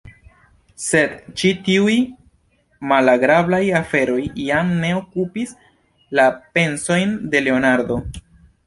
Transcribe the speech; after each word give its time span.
Sed 0.83 1.11
ĉi 1.41 1.51
tiuj 1.67 1.97
malagrablaj 2.93 3.61
aferoj 3.83 4.19
jam 4.49 4.73
ne 4.81 4.93
okupis 5.05 5.57
la 6.21 6.29
pensojn 6.59 7.17
de 7.33 7.49
Leonardo. 7.49 8.03